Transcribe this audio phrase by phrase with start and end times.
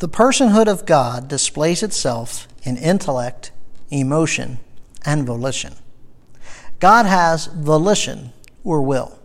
[0.00, 3.52] The personhood of God displays itself in intellect,
[3.90, 4.58] emotion,
[5.04, 5.74] and volition.
[6.78, 8.32] God has volition
[8.64, 9.18] or will.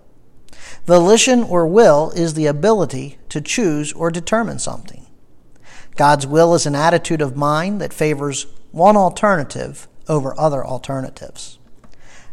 [0.86, 5.06] Volition or will is the ability to choose or determine something.
[5.96, 11.58] God's will is an attitude of mind that favors one alternative over other alternatives.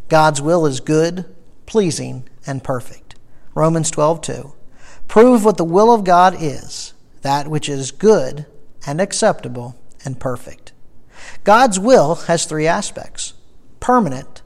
[0.09, 1.33] God's will is good,
[1.65, 3.15] pleasing, and perfect.
[3.55, 4.51] Romans 12:2.
[5.07, 6.93] Prove what the will of God is
[7.23, 8.45] that which is good
[8.85, 9.75] and acceptable
[10.05, 10.73] and perfect.
[11.43, 13.33] God's will has three aspects
[13.79, 14.41] permanent,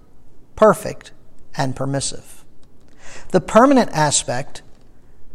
[0.55, 1.11] perfect,
[1.55, 2.45] and permissive.
[3.29, 4.61] The permanent aspect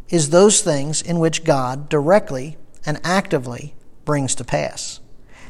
[0.09, 3.75] is those things in which God directly and actively
[4.05, 5.01] brings to pass.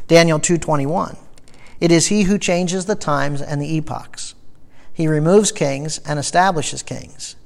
[0.08, 1.16] Daniel 2:21
[1.80, 4.34] It is he who changes the times and the epochs.
[4.92, 7.36] He removes kings and establishes kings.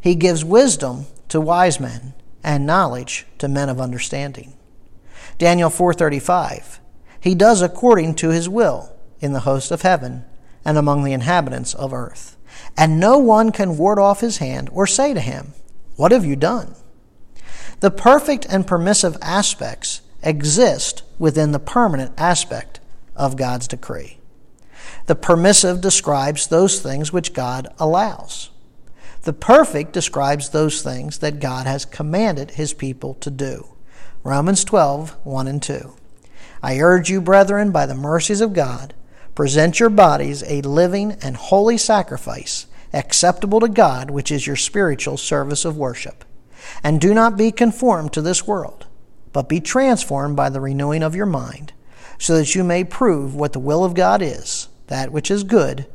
[0.00, 4.54] He gives wisdom to wise men and knowledge to men of understanding.
[5.38, 6.78] Daniel 4:35
[7.18, 10.24] He does according to his will in the host of heaven
[10.64, 12.36] and among the inhabitants of earth.
[12.76, 15.54] And no one can ward off his hand or say to him,
[15.96, 16.74] What have you done?
[17.80, 22.80] The perfect and permissive aspects exist within the permanent aspect
[23.16, 24.18] of God's decree.
[25.06, 28.50] The permissive describes those things which God allows.
[29.24, 33.68] The perfect describes those things that God has commanded his people to do.
[34.22, 35.94] Romans 12, 1 and 2.
[36.62, 38.92] I urge you, brethren, by the mercies of God,
[39.34, 45.16] present your bodies a living and holy sacrifice, acceptable to God, which is your spiritual
[45.16, 46.26] service of worship.
[46.82, 48.86] And do not be conformed to this world,
[49.32, 51.72] but be transformed by the renewing of your mind,
[52.18, 55.86] so that you may prove what the will of God is, that which is good,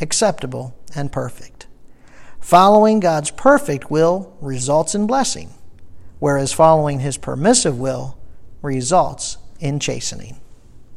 [0.00, 1.66] acceptable, and perfect.
[2.46, 5.52] Following God's perfect will results in blessing,
[6.20, 8.16] whereas following his permissive will
[8.62, 10.36] results in chastening.